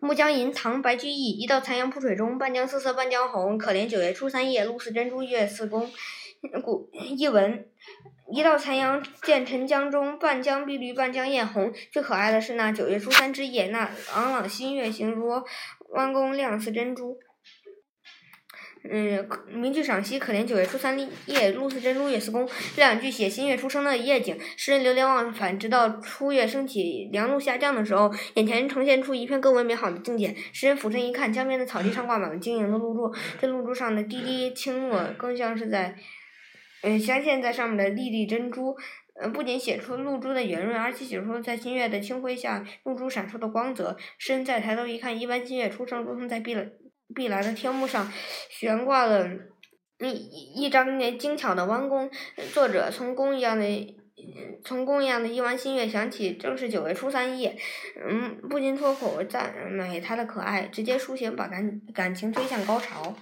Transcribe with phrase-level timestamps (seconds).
[0.00, 1.30] 暮江吟，唐·白居易。
[1.30, 3.56] 一道残阳铺水中，半江瑟瑟半江红。
[3.56, 5.90] 可怜九月初三夜，露似真珠月似弓。
[6.62, 7.66] 古译文：
[8.30, 11.72] 一道残阳渐沉江中，半江碧绿半江艳红。
[11.90, 15.28] 最可爱的是那九月初三之夜，那朗朗新月形如
[15.90, 17.18] 弯弓，亮似珍珠。
[18.90, 22.46] 嗯，名句赏析：可怜九月初三夜，露似珍珠月似弓。
[22.74, 30.34] 这两句写新月初升的夜景，诗人流连忘返，直到初月升起，凉露下降的时候，眼前呈现出一片更为美好的境界。
[30.52, 35.96] 诗人俯身一看，江边的草地上挂满了晶莹的露珠，这露珠上的滴滴轻落，更像是在，
[36.82, 38.76] 嗯，镶嵌在上面的粒粒珍珠。
[39.18, 43.96] 嗯，不仅写出露珠的圆润，而且写出在新月的清辉下，露珠闪烁的光泽。
[44.18, 46.54] 诗人再抬头一看，一弯新月初升，如同在碧。
[47.16, 48.12] 碧蓝的天幕上
[48.50, 49.26] 悬挂了
[49.98, 52.10] 一一张那精巧的弯弓，
[52.52, 53.96] 作者从弓一样的
[54.62, 57.56] 从弓一样的一弯新月响起，正是九月初三夜，
[58.06, 63.16] 嗯，不禁脱口赞美它的可爱，直接抒情把感感情推向高潮。